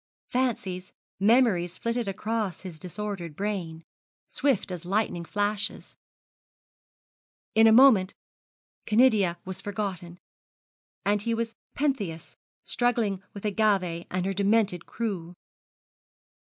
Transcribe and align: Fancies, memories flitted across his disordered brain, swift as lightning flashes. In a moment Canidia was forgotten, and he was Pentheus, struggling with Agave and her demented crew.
Fancies, 0.29 0.91
memories 1.19 1.77
flitted 1.77 2.07
across 2.07 2.61
his 2.61 2.79
disordered 2.79 3.35
brain, 3.35 3.83
swift 4.27 4.71
as 4.71 4.83
lightning 4.83 5.23
flashes. 5.25 5.95
In 7.53 7.67
a 7.67 7.71
moment 7.71 8.15
Canidia 8.87 9.37
was 9.45 9.61
forgotten, 9.61 10.19
and 11.05 11.21
he 11.21 11.35
was 11.35 11.53
Pentheus, 11.75 12.35
struggling 12.63 13.21
with 13.35 13.45
Agave 13.45 14.07
and 14.09 14.25
her 14.25 14.33
demented 14.33 14.87
crew. 14.87 15.35